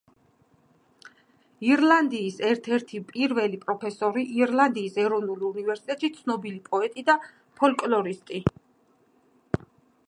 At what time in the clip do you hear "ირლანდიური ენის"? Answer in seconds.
1.67-2.39